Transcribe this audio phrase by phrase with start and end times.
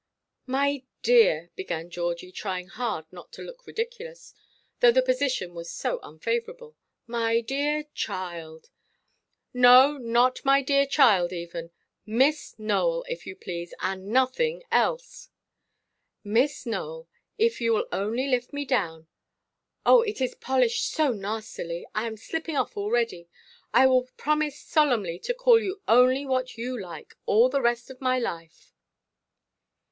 [0.47, 7.41] "My dear," began Georgie, trying hard not to look ridiculous—though the position was so unfavourable—"my
[7.41, 8.71] dear child——"
[9.53, 11.69] "No, not my dear child, even!
[12.03, 15.29] Miss Nowell, if you please, and nothing else."
[16.23, 17.07] "Miss Nowell,
[17.37, 22.57] if you will only lift me down—oh, it is polished so nastily, I am slipping
[22.57, 27.91] off already—I will promise solemnly to call you only what you like, all the rest
[27.91, 28.73] of my life."